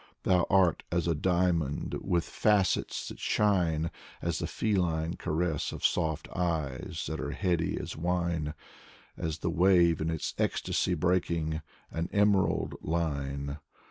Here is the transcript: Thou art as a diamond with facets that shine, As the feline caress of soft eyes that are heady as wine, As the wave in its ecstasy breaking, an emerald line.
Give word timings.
Thou 0.23 0.47
art 0.49 0.81
as 0.91 1.07
a 1.07 1.13
diamond 1.13 1.93
with 2.01 2.23
facets 2.23 3.07
that 3.09 3.19
shine, 3.19 3.91
As 4.19 4.39
the 4.39 4.47
feline 4.47 5.15
caress 5.15 5.71
of 5.71 5.85
soft 5.85 6.27
eyes 6.29 7.03
that 7.07 7.19
are 7.19 7.29
heady 7.29 7.77
as 7.79 7.95
wine, 7.95 8.55
As 9.15 9.37
the 9.45 9.51
wave 9.51 10.01
in 10.01 10.09
its 10.09 10.33
ecstasy 10.39 10.95
breaking, 10.95 11.61
an 11.91 12.09
emerald 12.11 12.73
line. 12.81 13.59